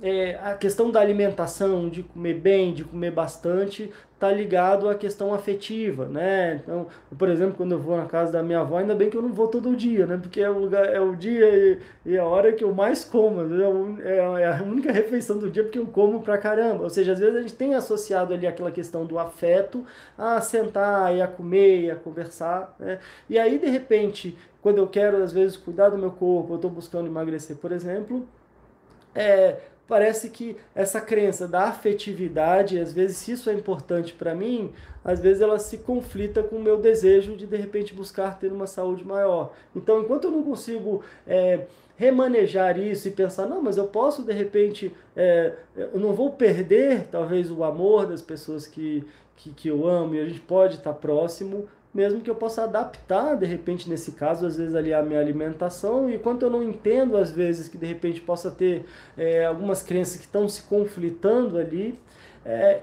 [0.00, 5.32] é, a questão da alimentação, de comer bem, de comer bastante, está ligado à questão
[5.32, 6.56] afetiva, né?
[6.56, 9.22] Então, por exemplo, quando eu vou na casa da minha avó, ainda bem que eu
[9.22, 10.16] não vou todo dia, né?
[10.16, 13.40] Porque é o, lugar, é o dia e, e a hora que eu mais como,
[14.02, 16.82] é, é, a única refeição do dia porque eu como pra caramba.
[16.84, 19.84] Ou seja, às vezes a gente tem associado ali aquela questão do afeto
[20.16, 22.98] a sentar e a comer e a conversar, né?
[23.30, 26.70] E aí, de repente, quando eu quero, às vezes, cuidar do meu corpo, eu estou
[26.70, 28.26] buscando emagrecer, por exemplo,
[29.14, 29.58] é,
[29.88, 34.70] parece que essa crença da afetividade, às vezes se isso é importante para mim,
[35.02, 38.66] às vezes ela se conflita com o meu desejo de de repente buscar ter uma
[38.66, 39.54] saúde maior.
[39.74, 41.62] Então, enquanto eu não consigo é,
[41.96, 47.08] remanejar isso e pensar, não, mas eu posso de repente, é, eu não vou perder
[47.10, 49.02] talvez o amor das pessoas que,
[49.36, 51.66] que, que eu amo e a gente pode estar próximo,
[51.98, 56.08] mesmo que eu possa adaptar, de repente, nesse caso, às vezes ali a minha alimentação,
[56.08, 58.84] e enquanto eu não entendo, às vezes, que de repente possa ter
[59.16, 61.98] é, algumas crenças que estão se conflitando ali,
[62.44, 62.82] é,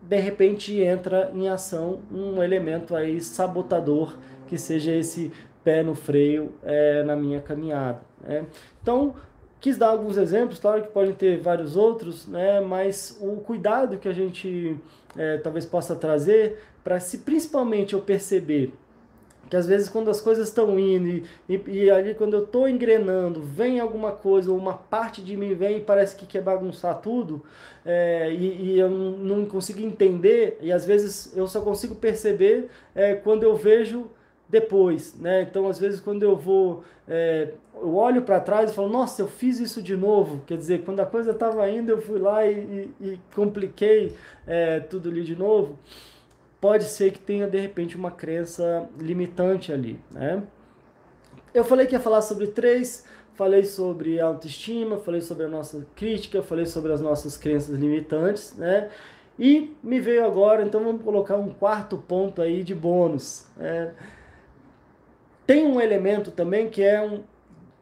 [0.00, 5.30] de repente entra em ação um elemento aí sabotador, que seja esse
[5.62, 8.00] pé no freio é, na minha caminhada.
[8.26, 8.46] Né?
[8.80, 9.14] Então,
[9.60, 12.62] quis dar alguns exemplos, claro que podem ter vários outros, né?
[12.62, 14.74] mas o cuidado que a gente
[15.18, 18.72] é, talvez possa trazer para se principalmente eu perceber
[19.48, 22.68] que às vezes quando as coisas estão indo e, e, e, ali quando eu estou
[22.68, 27.00] engrenando, vem alguma coisa, ou uma parte de mim vem e parece que quer bagunçar
[27.00, 27.42] tudo,
[27.84, 33.14] é, e, e, eu não consigo entender, e às vezes eu só consigo perceber é,
[33.14, 34.10] quando eu vejo
[34.48, 35.42] depois, né?
[35.42, 39.26] Então, às vezes, quando eu vou, é, eu olho para trás e falo, nossa, eu
[39.26, 40.42] fiz isso de novo.
[40.46, 44.14] Quer dizer, quando a coisa estava indo, eu fui lá e, compliquei
[44.46, 45.78] é, tudo ali de novo
[46.64, 50.42] pode ser que tenha de repente uma crença limitante ali, né?
[51.52, 56.42] Eu falei que ia falar sobre três, falei sobre autoestima, falei sobre a nossa crítica,
[56.42, 58.88] falei sobre as nossas crenças limitantes, né?
[59.38, 63.46] E me veio agora, então vamos colocar um quarto ponto aí de bônus.
[63.58, 63.92] Né?
[65.46, 67.24] Tem um elemento também que é um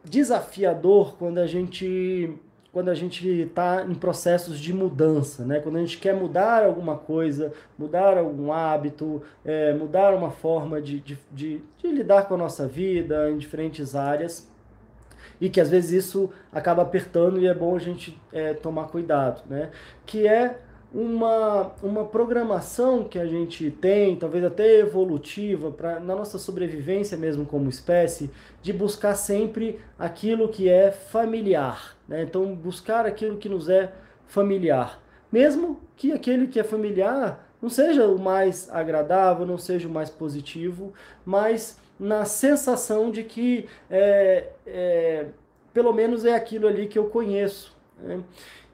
[0.03, 2.37] desafiador quando a gente
[2.73, 5.59] quando a gente está em processos de mudança, né?
[5.59, 10.99] quando a gente quer mudar alguma coisa, mudar algum hábito, é, mudar uma forma de,
[10.99, 14.51] de, de, de lidar com a nossa vida em diferentes áreas,
[15.39, 19.43] e que às vezes isso acaba apertando e é bom a gente é, tomar cuidado,
[19.47, 19.69] né?
[20.03, 20.59] que é
[20.93, 27.45] uma, uma programação que a gente tem, talvez até evolutiva, pra, na nossa sobrevivência mesmo
[27.45, 28.29] como espécie,
[28.61, 31.97] de buscar sempre aquilo que é familiar.
[32.07, 32.21] Né?
[32.21, 33.91] Então, buscar aquilo que nos é
[34.27, 35.01] familiar.
[35.31, 40.09] Mesmo que aquele que é familiar não seja o mais agradável, não seja o mais
[40.09, 40.93] positivo,
[41.25, 45.25] mas na sensação de que é, é,
[45.73, 47.75] pelo menos é aquilo ali que eu conheço.
[47.99, 48.21] Né?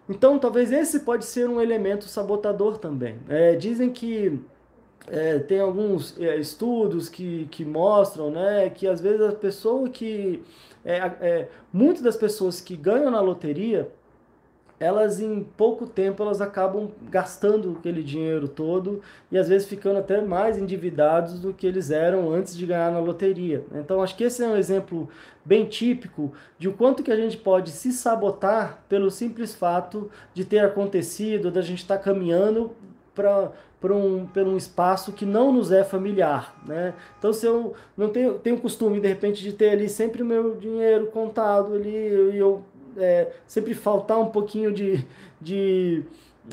[0.10, 3.20] Então, talvez esse pode ser um elemento sabotador também.
[3.30, 4.40] É, dizem que
[5.08, 10.44] é, tem alguns é, estudos que, que mostram né, que às vezes a pessoa que.
[10.84, 13.92] É, é, muitas das pessoas que ganham na loteria
[14.80, 20.22] elas em pouco tempo elas acabam gastando aquele dinheiro todo e às vezes ficando até
[20.22, 23.66] mais endividados do que eles eram antes de ganhar na loteria.
[23.74, 25.10] Então acho que esse é um exemplo
[25.44, 30.46] bem típico de o quanto que a gente pode se sabotar pelo simples fato de
[30.46, 32.72] ter acontecido, da gente estar tá caminhando
[33.14, 36.94] para por um, por um espaço que não nos é familiar, né?
[37.18, 40.58] Então se eu não tenho, tenho costume de repente de ter ali sempre o meu
[40.58, 42.62] dinheiro contado ali e eu
[42.98, 45.06] é, sempre faltar um pouquinho de,
[45.40, 46.04] de,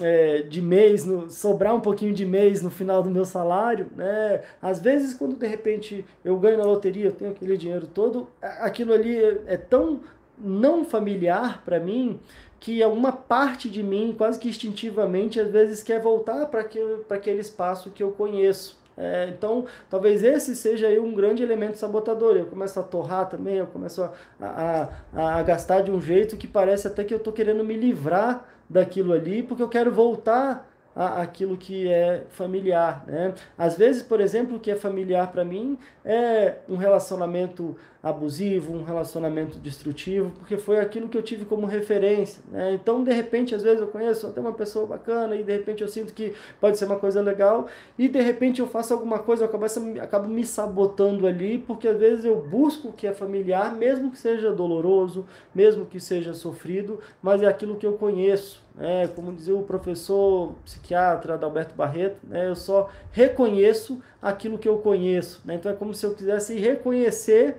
[0.00, 4.42] é, de mês, no, sobrar um pouquinho de mês no final do meu salário, né?
[4.60, 8.92] Às vezes, quando de repente eu ganho na loteria, eu tenho aquele dinheiro todo, aquilo
[8.92, 10.00] ali é, é tão
[10.38, 12.20] não familiar para mim
[12.58, 17.40] que alguma parte de mim, quase que instintivamente, às vezes quer voltar para aquele, aquele
[17.40, 18.78] espaço que eu conheço.
[18.96, 22.36] É, então, talvez esse seja aí um grande elemento sabotador.
[22.36, 26.46] Eu começo a torrar também, eu começo a, a, a gastar de um jeito que
[26.46, 31.20] parece até que eu estou querendo me livrar daquilo ali, porque eu quero voltar a,
[31.20, 33.04] aquilo que é familiar.
[33.06, 33.34] Né?
[33.58, 38.84] Às vezes, por exemplo, o que é familiar para mim é um relacionamento abusivo, um
[38.84, 42.40] relacionamento destrutivo, porque foi aquilo que eu tive como referência.
[42.52, 42.74] Né?
[42.74, 45.88] Então, de repente, às vezes eu conheço até uma pessoa bacana e de repente eu
[45.88, 47.66] sinto que pode ser uma coisa legal
[47.98, 49.66] e de repente eu faço alguma coisa, eu acabo,
[50.00, 54.18] acabo me sabotando ali, porque às vezes eu busco o que é familiar, mesmo que
[54.18, 58.64] seja doloroso, mesmo que seja sofrido, mas é aquilo que eu conheço.
[58.78, 64.78] É, como dizia o professor psiquiatra Adalberto Barreto, né, eu só reconheço aquilo que eu
[64.78, 65.40] conheço.
[65.44, 65.54] Né?
[65.54, 67.56] Então é como se eu quisesse reconhecer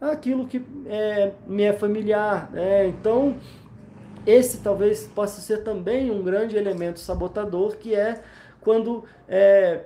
[0.00, 2.50] aquilo que é, me é familiar.
[2.52, 2.88] Né?
[2.88, 3.36] Então,
[4.26, 8.22] esse talvez possa ser também um grande elemento sabotador, que é
[8.60, 9.84] quando é,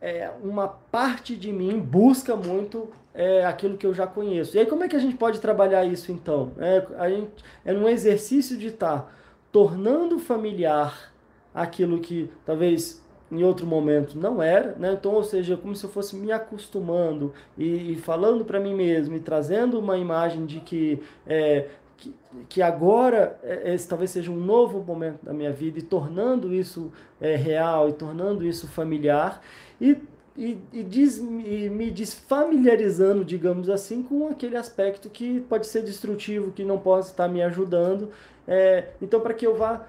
[0.00, 4.56] é, uma parte de mim busca muito é, aquilo que eu já conheço.
[4.56, 6.52] E aí, como é que a gente pode trabalhar isso então?
[6.58, 9.12] É, a gente, é num exercício de estar
[9.50, 11.12] tornando familiar
[11.52, 14.92] aquilo que talvez em outro momento não era, né?
[14.92, 19.14] Então, ou seja, como se eu fosse me acostumando e, e falando para mim mesmo
[19.16, 22.14] e trazendo uma imagem de que é, que,
[22.48, 26.90] que, agora é, esse talvez seja um novo momento da minha vida e tornando isso
[27.20, 29.42] é, real e tornando isso familiar
[29.80, 29.96] e,
[30.36, 36.52] e, e, diz, e me desfamiliarizando, digamos assim, com aquele aspecto que pode ser destrutivo,
[36.52, 38.10] que não pode estar me ajudando.
[38.48, 39.86] É, então, para que eu vá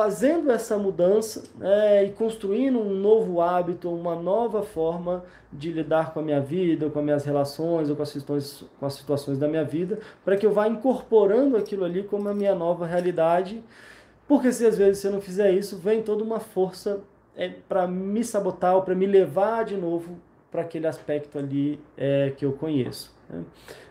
[0.00, 6.20] fazendo essa mudança né, e construindo um novo hábito, uma nova forma de lidar com
[6.20, 9.46] a minha vida, com as minhas relações ou com as situações, com as situações da
[9.46, 13.62] minha vida, para que eu vá incorporando aquilo ali como a minha nova realidade.
[14.26, 17.02] Porque se às vezes você não fizer isso, vem toda uma força
[17.36, 20.16] é, para me sabotar ou para me levar de novo
[20.50, 23.14] para aquele aspecto ali é, que eu conheço.
[23.28, 23.44] Né?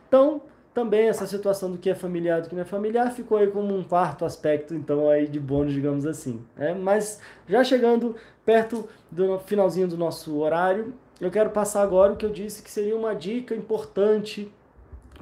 [0.08, 0.42] Então,
[0.80, 3.76] também essa situação do que é familiar do que não é familiar ficou aí como
[3.76, 6.42] um quarto aspecto, então, aí de bônus, digamos assim.
[6.56, 6.74] Né?
[6.74, 8.16] Mas já chegando
[8.46, 12.72] perto do finalzinho do nosso horário, eu quero passar agora o que eu disse que
[12.72, 14.50] seria uma dica importante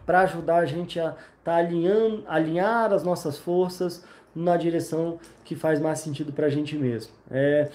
[0.06, 5.80] para ajudar a gente a tá alinhando, alinhar as nossas forças na direção que faz
[5.80, 7.12] mais sentido para a gente mesmo.
[7.32, 7.70] É,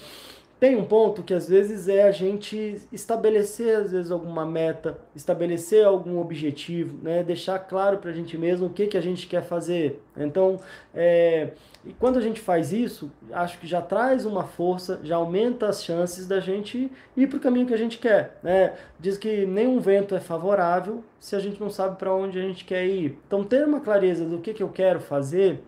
[0.63, 5.85] tem um ponto que às vezes é a gente estabelecer às vezes alguma meta, estabelecer
[5.85, 7.21] algum objetivo, né?
[7.21, 10.01] deixar claro para a gente mesmo o que, que a gente quer fazer.
[10.15, 10.61] Então,
[10.95, 11.49] é,
[11.85, 15.83] e quando a gente faz isso, acho que já traz uma força, já aumenta as
[15.83, 18.39] chances da gente ir para o caminho que a gente quer.
[18.41, 18.71] Né?
[18.97, 22.63] Diz que nenhum vento é favorável se a gente não sabe para onde a gente
[22.63, 23.19] quer ir.
[23.27, 25.61] Então, ter uma clareza do que, que eu quero fazer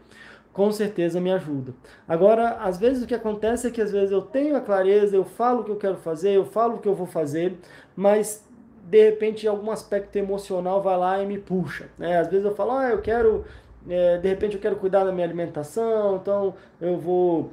[0.56, 1.74] com certeza me ajuda.
[2.08, 5.26] Agora, às vezes o que acontece é que às vezes eu tenho a clareza, eu
[5.26, 7.58] falo o que eu quero fazer, eu falo o que eu vou fazer,
[7.94, 8.42] mas
[8.86, 11.90] de repente algum aspecto emocional vai lá e me puxa.
[11.98, 12.18] Né?
[12.18, 13.44] Às vezes eu falo, ah, eu quero,
[13.86, 17.52] é, de repente eu quero cuidar da minha alimentação, então eu vou,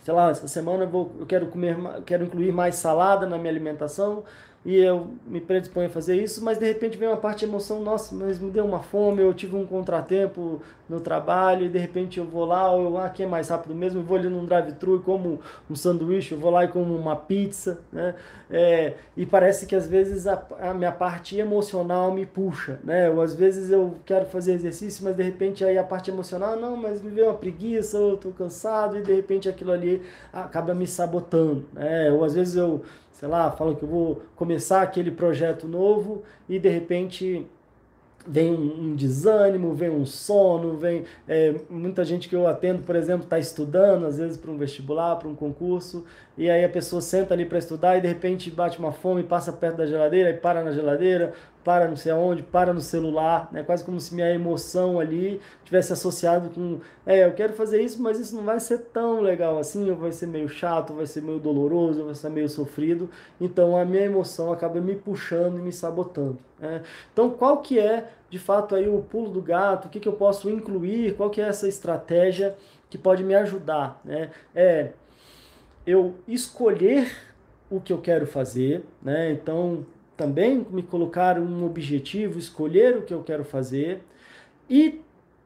[0.00, 3.52] sei lá, essa semana eu, vou, eu quero comer, quero incluir mais salada na minha
[3.52, 4.24] alimentação,
[4.66, 7.80] e eu me predisponho a fazer isso, mas de repente vem uma parte de emoção,
[7.80, 12.18] nossa, mas me deu uma fome, eu tive um contratempo no trabalho, e de repente
[12.18, 14.44] eu vou lá, ou eu, ah, aqui é mais rápido mesmo, eu vou ali num
[14.44, 18.16] drive-thru e como um sanduíche, eu vou lá e como uma pizza, né?
[18.50, 23.08] É, e parece que às vezes a, a, minha parte emocional me puxa, né?
[23.08, 26.76] Ou às vezes eu quero fazer exercício, mas de repente aí a parte emocional, não,
[26.76, 30.02] mas me veio uma preguiça, eu tô cansado, e de repente aquilo ali
[30.32, 32.10] acaba me sabotando, né?
[32.10, 32.82] Ou às vezes eu
[33.18, 37.46] sei lá, falo que eu vou começar aquele projeto novo e de repente
[38.26, 42.94] vem um, um desânimo, vem um sono, vem é, muita gente que eu atendo, por
[42.94, 46.04] exemplo, está estudando, às vezes para um vestibular, para um concurso,
[46.36, 49.50] e aí a pessoa senta ali para estudar e de repente bate uma fome, passa
[49.50, 51.32] perto da geladeira e para na geladeira,
[51.66, 53.64] para não sei aonde, para no celular, né?
[53.64, 58.20] Quase como se minha emoção ali tivesse associado com, é, eu quero fazer isso, mas
[58.20, 61.22] isso não vai ser tão legal assim, ou vai ser meio chato, ou vai ser
[61.22, 63.10] meio doloroso, ou vai ser meio sofrido.
[63.40, 66.38] Então a minha emoção acaba me puxando e me sabotando.
[66.56, 66.84] Né?
[67.12, 69.86] Então qual que é, de fato, aí o pulo do gato?
[69.86, 71.16] O que, que eu posso incluir?
[71.16, 72.56] Qual que é essa estratégia
[72.88, 74.00] que pode me ajudar?
[74.04, 74.30] Né?
[74.54, 74.92] É
[75.84, 77.10] eu escolher
[77.68, 79.32] o que eu quero fazer, né?
[79.32, 79.84] Então
[80.16, 84.02] também me colocar um objetivo, escolher o que eu quero fazer
[84.68, 85.00] e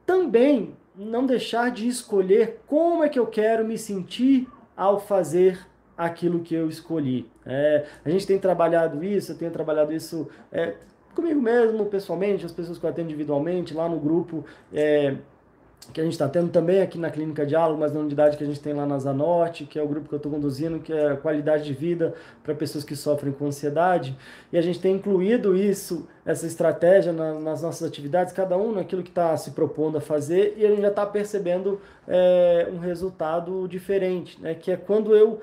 [0.07, 6.41] também não deixar de escolher como é que eu quero me sentir ao fazer aquilo
[6.41, 7.31] que eu escolhi.
[7.45, 10.75] É, a gente tem trabalhado isso, eu tenho trabalhado isso é,
[11.15, 14.45] comigo mesmo, pessoalmente, as pessoas que eu atendo individualmente, lá no grupo.
[14.73, 15.17] É,
[15.93, 18.47] que a gente está tendo também aqui na Clínica Diálogo, mas na unidade que a
[18.47, 21.17] gente tem lá na Zanorte, que é o grupo que eu estou conduzindo, que é
[21.17, 22.15] qualidade de vida
[22.45, 24.17] para pessoas que sofrem com ansiedade.
[24.53, 29.03] E a gente tem incluído isso, essa estratégia na, nas nossas atividades, cada um naquilo
[29.03, 33.67] que está se propondo a fazer, e a gente já está percebendo é, um resultado
[33.67, 34.55] diferente, né?
[34.55, 35.41] que é quando eu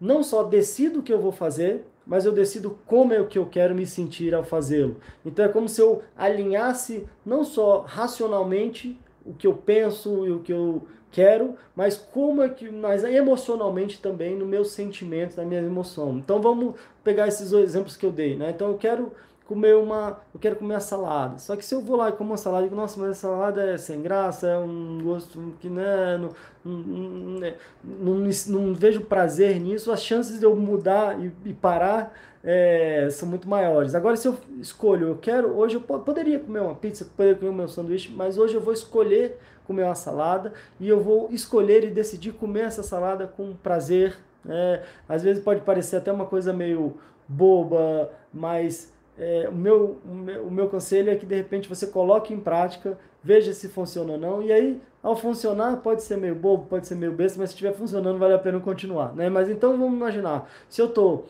[0.00, 3.38] não só decido o que eu vou fazer, mas eu decido como é o que
[3.38, 4.96] eu quero me sentir ao fazê-lo.
[5.24, 8.98] Então é como se eu alinhasse não só racionalmente
[9.30, 14.00] o que eu penso e o que eu quero, mas como é que, mas emocionalmente
[14.00, 16.18] também no meus sentimentos, na minha emoção.
[16.18, 18.50] Então vamos pegar esses exemplos que eu dei, né?
[18.50, 19.12] Então eu quero
[19.50, 21.40] comer uma, eu quero comer a salada.
[21.40, 23.14] Só que se eu vou lá e como uma salada, e digo, nossa, mas a
[23.14, 26.30] salada é sem graça, é um gosto que né, não,
[26.64, 33.08] não, não, não, vejo prazer nisso, as chances de eu mudar e, e parar é,
[33.10, 33.96] são muito maiores.
[33.96, 37.66] Agora, se eu escolho, eu quero, hoje eu poderia comer uma pizza, poderia comer meu
[37.66, 39.36] sanduíche, mas hoje eu vou escolher
[39.66, 44.16] comer uma salada e eu vou escolher e decidir comer essa salada com prazer.
[44.44, 44.80] Né?
[45.08, 50.66] Às vezes pode parecer até uma coisa meio boba, mas é, o, meu, o, meu,
[50.68, 54.50] conselho é que de repente você coloque em prática, veja se funciona ou não, e
[54.50, 58.18] aí ao funcionar pode ser meio bobo, pode ser meio besta, mas se estiver funcionando
[58.18, 59.28] vale a pena continuar, né?
[59.28, 61.26] Mas então vamos imaginar, se eu estou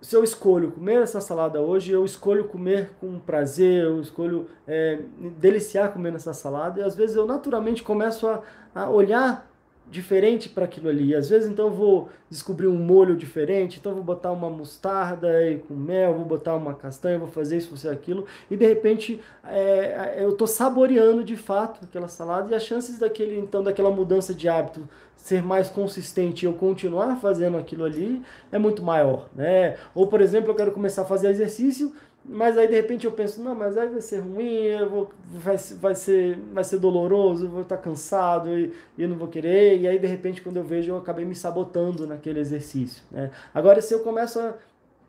[0.00, 5.00] se eu escolho comer essa salada hoje, eu escolho comer com prazer, eu escolho é,
[5.38, 8.42] deliciar comendo essa salada, e às vezes eu naturalmente começo a,
[8.74, 9.51] a olhar
[9.90, 11.14] diferente para aquilo ali.
[11.14, 15.58] Às vezes então eu vou descobrir um molho diferente, então vou botar uma mostarda aí
[15.58, 19.20] com mel, vou botar uma castanha, vou fazer isso, vou fazer aquilo, e de repente
[19.44, 24.32] é, eu estou saboreando de fato aquela salada e as chances daquele então daquela mudança
[24.32, 29.76] de hábito ser mais consistente e eu continuar fazendo aquilo ali é muito maior, né?
[29.94, 31.92] Ou por exemplo, eu quero começar a fazer exercício
[32.24, 35.56] mas aí de repente eu penso, não, mas aí vai ser ruim, eu vou, vai,
[35.56, 39.80] vai, ser, vai ser doloroso, eu vou estar cansado e, e não vou querer.
[39.80, 43.02] E aí de repente quando eu vejo eu acabei me sabotando naquele exercício.
[43.10, 43.30] Né?
[43.52, 44.54] Agora se eu começo a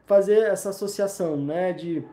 [0.05, 2.03] fazer essa associação né, de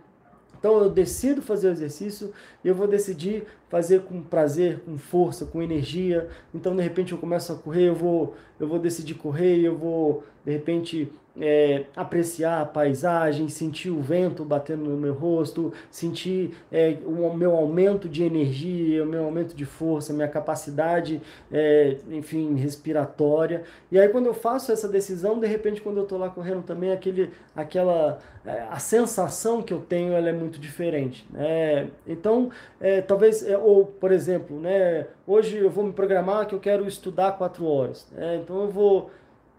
[0.61, 5.47] então eu decido fazer o exercício e eu vou decidir fazer com prazer, com força,
[5.47, 6.29] com energia.
[6.55, 10.23] Então de repente eu começo a correr, eu vou, eu vou decidir correr, eu vou
[10.45, 16.97] de repente é, apreciar a paisagem, sentir o vento batendo no meu rosto, sentir é,
[17.05, 21.21] o meu aumento de energia, o meu aumento de força, minha capacidade,
[21.53, 23.65] é, enfim, respiratória.
[23.91, 26.93] E aí quando eu faço essa decisão, de repente quando eu estou lá correndo também,
[26.93, 31.27] aquele, aquela, é, a sensação que eu tenho ela é muito diferente.
[31.31, 31.89] Né?
[32.07, 36.61] Então, é, talvez, é, ou por exemplo, né, hoje eu vou me programar que eu
[36.61, 38.07] quero estudar quatro horas.
[38.13, 38.41] Né?
[38.43, 39.11] Então eu vou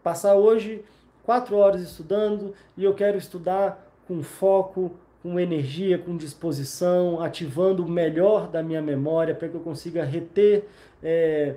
[0.04, 0.84] passar hoje
[1.24, 7.90] quatro horas estudando e eu quero estudar com foco, com energia, com disposição, ativando o
[7.90, 10.66] melhor da minha memória para que eu consiga reter
[11.02, 11.56] é,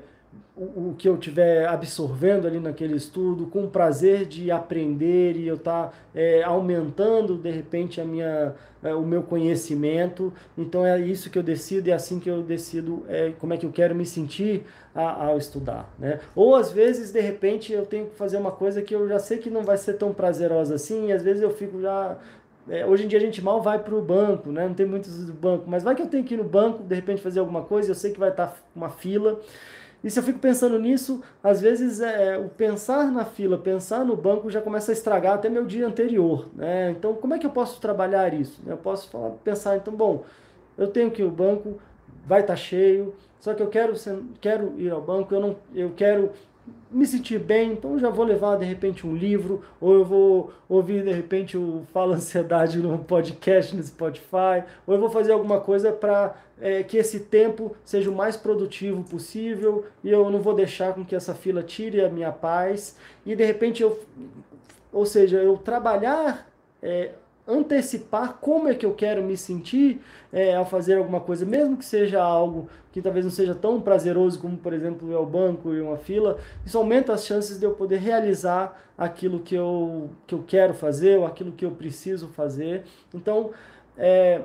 [0.56, 5.56] o, o, que eu estiver absorvendo ali naquele estudo, com prazer de aprender e eu
[5.56, 10.32] estar tá, é, aumentando de repente a minha, é, o meu conhecimento.
[10.56, 13.56] Então é isso que eu decido e é assim que eu decido é, como é
[13.56, 15.92] que eu quero me sentir a, ao estudar.
[15.98, 16.20] Né?
[16.36, 19.38] Ou às vezes, de repente, eu tenho que fazer uma coisa que eu já sei
[19.38, 22.16] que não vai ser tão prazerosa assim, e às vezes eu fico já
[22.68, 24.66] é, hoje em dia a gente mal vai para o banco, né?
[24.66, 26.94] não tem muitos do banco, mas vai que eu tenho que ir no banco, de
[26.94, 29.38] repente fazer alguma coisa, eu sei que vai estar tá uma fila,
[30.04, 34.14] e se eu fico pensando nisso, às vezes é, o pensar na fila, pensar no
[34.14, 36.46] banco já começa a estragar até meu dia anterior.
[36.54, 36.90] Né?
[36.90, 38.60] Então, como é que eu posso trabalhar isso?
[38.66, 40.22] Eu posso falar, pensar, então, bom,
[40.76, 41.80] eu tenho que ao banco,
[42.26, 43.94] vai estar tá cheio, só que eu quero,
[44.42, 46.32] quero ir ao banco, eu, não, eu quero
[46.90, 51.02] me sentir bem, então já vou levar de repente um livro, ou eu vou ouvir
[51.02, 55.92] de repente o Fala Ansiedade no podcast no Spotify, ou eu vou fazer alguma coisa
[55.92, 60.94] para é, que esse tempo seja o mais produtivo possível e eu não vou deixar
[60.94, 62.96] com que essa fila tire a minha paz
[63.26, 64.00] e de repente eu,
[64.92, 66.48] ou seja, eu trabalhar
[66.80, 67.12] é,
[67.46, 70.00] antecipar como é que eu quero me sentir
[70.32, 74.38] é, ao fazer alguma coisa, mesmo que seja algo que talvez não seja tão prazeroso
[74.38, 77.72] como, por exemplo, ir ao banco e uma fila, isso aumenta as chances de eu
[77.72, 82.84] poder realizar aquilo que eu, que eu quero fazer ou aquilo que eu preciso fazer.
[83.12, 83.50] Então,
[83.98, 84.42] é,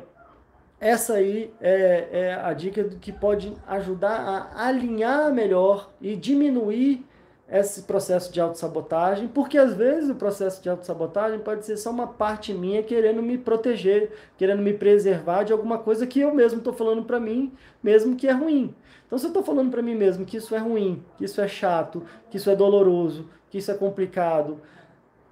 [0.79, 7.05] essa aí é, é a dica que pode ajudar a alinhar melhor e diminuir
[7.51, 12.07] esse processo de autossabotagem, porque às vezes o processo de autossabotagem pode ser só uma
[12.07, 16.73] parte minha querendo me proteger, querendo me preservar de alguma coisa que eu mesmo estou
[16.73, 17.51] falando para mim,
[17.81, 18.73] mesmo que é ruim.
[19.07, 21.47] Então, se eu estou falando para mim mesmo que isso é ruim, que isso é
[21.47, 24.59] chato, que isso é doloroso, que isso é complicado,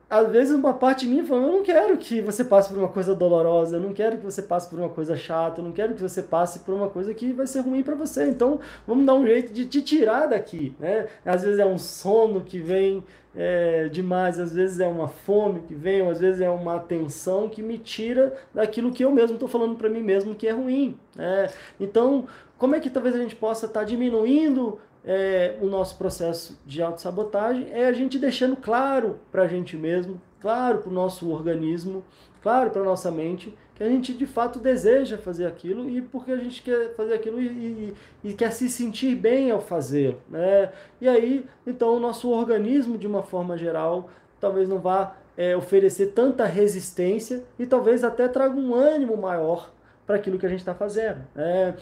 [0.09, 2.87] às vezes uma parte de mim fala, eu não quero que você passe por uma
[2.87, 5.93] coisa dolorosa, eu não quero que você passe por uma coisa chata, eu não quero
[5.93, 8.29] que você passe por uma coisa que vai ser ruim para você.
[8.29, 11.07] Então, vamos dar um jeito de te tirar daqui, né?
[11.25, 13.03] Às vezes é um sono que vem
[13.35, 17.49] é, demais, às vezes é uma fome que vem, ou às vezes é uma atenção
[17.49, 20.97] que me tira daquilo que eu mesmo estou falando para mim mesmo que é ruim.
[21.15, 21.49] Né?
[21.79, 22.27] Então,
[22.57, 26.81] como é que talvez a gente possa estar tá diminuindo é, o nosso processo de
[26.81, 32.03] autossabotagem é a gente deixando claro para a gente mesmo, claro para o nosso organismo,
[32.43, 36.31] claro para a nossa mente, que a gente de fato deseja fazer aquilo e porque
[36.31, 40.17] a gente quer fazer aquilo e, e, e quer se sentir bem ao fazer.
[40.29, 40.73] Né?
[40.99, 44.09] E aí, então, o nosso organismo, de uma forma geral,
[44.41, 49.71] talvez não vá é, oferecer tanta resistência e talvez até traga um ânimo maior
[50.05, 51.19] para aquilo que a gente está fazendo.
[51.33, 51.75] Né?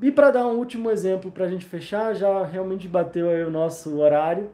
[0.00, 3.50] E para dar um último exemplo para a gente fechar, já realmente bateu aí o
[3.50, 4.50] nosso horário.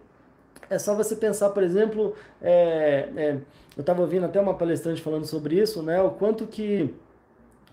[0.69, 3.39] É só você pensar, por exemplo, é, é,
[3.77, 6.03] eu estava ouvindo até uma palestrante falando sobre isso, né?
[6.03, 6.95] O quanto que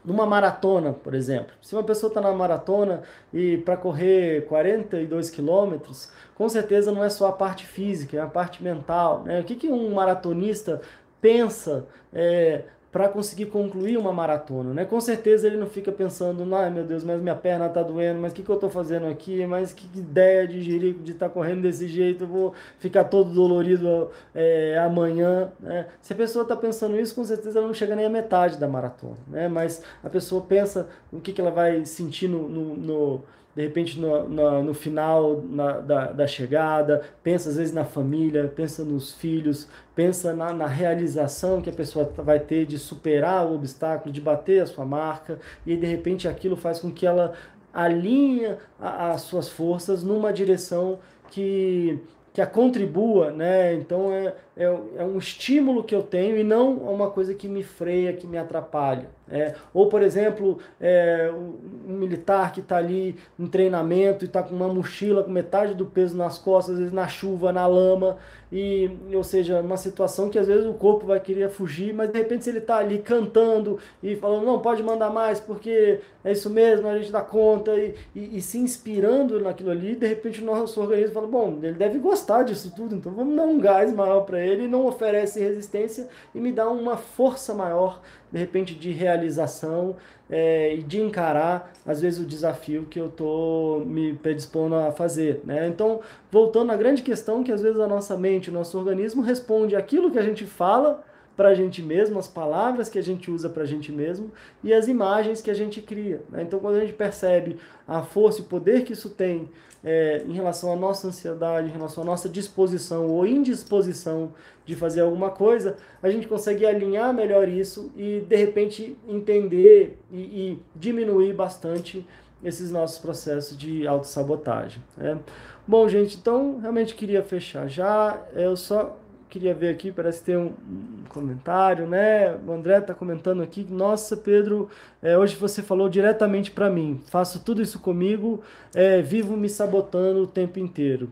[0.06, 3.02] numa maratona, por exemplo, se uma pessoa está na maratona
[3.34, 8.28] e para correr 42 quilômetros, com certeza não é só a parte física, é a
[8.28, 9.24] parte mental.
[9.24, 9.42] Né?
[9.42, 10.80] O que, que um maratonista
[11.20, 12.64] pensa é,
[12.96, 14.86] para conseguir concluir uma maratona, né?
[14.86, 18.32] Com certeza ele não fica pensando, ai meu Deus, mas minha perna tá doendo, mas
[18.32, 21.34] o que, que eu tô fazendo aqui, mas que ideia de jirico de estar tá
[21.34, 25.88] correndo desse jeito, eu vou ficar todo dolorido é, amanhã, né?
[26.02, 28.66] Se a pessoa está pensando isso, com certeza ela não chega nem à metade da
[28.66, 29.50] maratona, né?
[29.50, 33.24] Mas a pessoa pensa o que, que ela vai sentir no, no, no
[33.56, 38.52] de repente no, no, no final na, da, da chegada, pensa às vezes na família,
[38.54, 43.56] pensa nos filhos, pensa na, na realização que a pessoa vai ter de superar o
[43.56, 47.34] obstáculo, de bater a sua marca, e de repente aquilo faz com que ela
[47.74, 51.00] alinhe as suas forças numa direção
[51.30, 52.00] que
[52.36, 53.74] que a contribua, né?
[53.76, 57.64] Então é, é, é, um estímulo que eu tenho e não uma coisa que me
[57.64, 59.08] freia, que me atrapalha.
[59.32, 64.54] É, ou, por exemplo, é, um militar que está ali em treinamento e está com
[64.54, 68.18] uma mochila com metade do peso nas costas, às vezes na chuva, na lama,
[68.58, 72.18] e, ou seja, uma situação que às vezes o corpo vai querer fugir, mas de
[72.18, 76.50] repente se ele está ali cantando e falando, não, pode mandar mais, porque é isso
[76.50, 80.46] mesmo, a gente dá conta, e, e, e se inspirando naquilo ali, de repente o
[80.46, 84.22] nosso organismo fala, bom, ele deve gostar disso tudo, então vamos dar um gás maior
[84.22, 88.00] para ele, não oferece resistência e me dá uma força maior
[88.36, 89.96] de repente de realização
[90.30, 95.40] é, e de encarar às vezes o desafio que eu estou me predispondo a fazer.
[95.46, 95.66] Né?
[95.68, 99.74] Então, voltando à grande questão que às vezes a nossa mente, o nosso organismo responde
[99.74, 101.02] aquilo que a gente fala
[101.38, 104.32] para a gente mesmo, as palavras que a gente usa para a gente mesmo
[104.62, 106.22] e as imagens que a gente cria.
[106.30, 106.44] Né?
[106.44, 107.58] Então, quando a gente percebe
[107.88, 109.50] a força e o poder que isso tem
[109.86, 114.34] é, em relação à nossa ansiedade, em relação à nossa disposição ou indisposição
[114.66, 120.18] de fazer alguma coisa, a gente consegue alinhar melhor isso e, de repente, entender e,
[120.18, 122.06] e diminuir bastante
[122.44, 124.82] esses nossos processos de autossabotagem.
[124.98, 125.20] Né?
[125.68, 128.20] Bom, gente, então realmente queria fechar já.
[128.34, 128.98] Eu só
[129.36, 132.38] queria ver aqui, parece ter um, um comentário, né?
[132.48, 134.70] O André está comentando aqui, nossa, Pedro,
[135.02, 137.02] é, hoje você falou diretamente para mim.
[137.08, 138.42] Faço tudo isso comigo,
[138.74, 141.12] é, vivo me sabotando o tempo inteiro.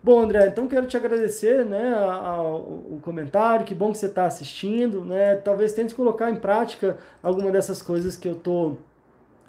[0.00, 1.92] Bom, André, então quero te agradecer, né,
[2.38, 3.66] o comentário.
[3.66, 5.34] Que bom que você está assistindo, né?
[5.36, 8.76] Talvez tente colocar em prática alguma dessas coisas que eu tô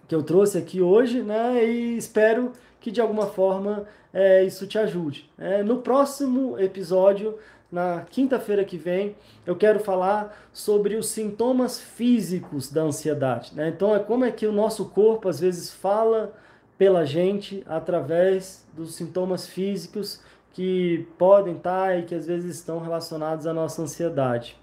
[0.08, 1.64] que eu trouxe aqui hoje, né?
[1.64, 5.30] E espero que de alguma forma é, isso te ajude.
[5.38, 7.38] É, no próximo episódio
[7.76, 13.54] na quinta-feira que vem, eu quero falar sobre os sintomas físicos da ansiedade.
[13.54, 13.68] Né?
[13.68, 16.34] Então, é como é que o nosso corpo às vezes fala
[16.78, 20.22] pela gente através dos sintomas físicos
[20.54, 24.58] que podem estar e que às vezes estão relacionados à nossa ansiedade.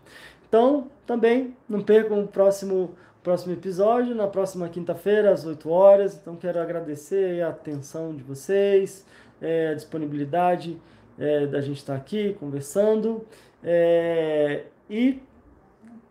[0.48, 6.16] Então, também não percam o próximo, próximo episódio, na próxima quinta-feira, às 8 horas.
[6.16, 9.04] Então, quero agradecer a atenção de vocês,
[9.38, 10.80] é, a disponibilidade
[11.22, 13.24] é, da gente estar aqui conversando
[13.62, 15.20] é, e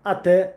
[0.04, 0.56] até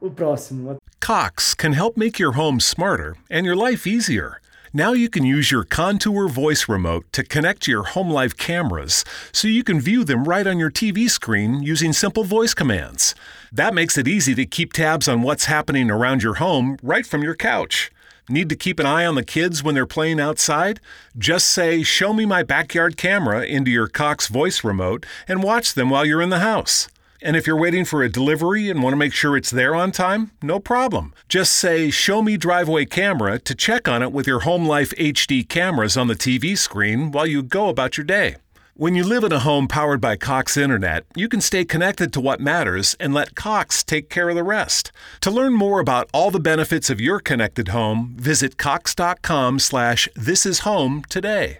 [0.00, 0.76] o próximo.
[1.00, 4.40] Cox can help make your home smarter and your life easier.
[4.72, 9.04] Now you can use your Contour voice remote to connect to your home life cameras
[9.32, 13.16] so you can view them right on your TV screen using simple voice commands.
[13.50, 17.22] That makes it easy to keep tabs on what's happening around your home right from
[17.22, 17.90] your couch.
[18.30, 20.78] Need to keep an eye on the kids when they're playing outside?
[21.18, 25.90] Just say, Show me my backyard camera into your Cox voice remote and watch them
[25.90, 26.86] while you're in the house.
[27.20, 29.90] And if you're waiting for a delivery and want to make sure it's there on
[29.90, 31.12] time, no problem.
[31.28, 35.46] Just say, Show me driveway camera to check on it with your Home Life HD
[35.48, 38.36] cameras on the TV screen while you go about your day.
[38.80, 42.20] When you live in a home powered by Cox Internet, you can stay connected to
[42.22, 44.90] what matters and let Cox take care of the rest.
[45.20, 50.46] To learn more about all the benefits of your connected home, visit cox.com slash this
[50.46, 51.58] is home today.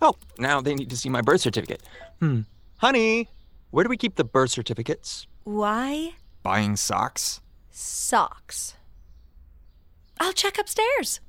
[0.00, 1.82] Oh, now they need to see my birth certificate.
[2.20, 2.40] Hmm.
[2.78, 3.28] Honey,
[3.70, 5.26] where do we keep the birth certificates?
[5.44, 7.42] Why Buying socks?
[7.70, 8.76] socks?
[10.18, 11.20] I'll check upstairs.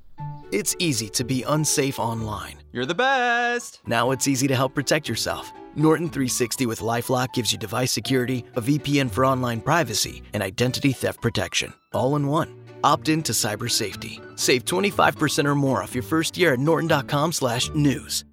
[0.52, 2.62] It's easy to be unsafe online.
[2.72, 3.80] You're the best!
[3.86, 5.52] Now it's easy to help protect yourself.
[5.74, 10.92] Norton 360 with Lifelock gives you device security, a VPN for online privacy, and identity
[10.92, 12.54] theft protection, all in one.
[12.84, 14.20] Opt in to cyber safety.
[14.36, 18.24] Save 25% or more off your first year at norton.com/news.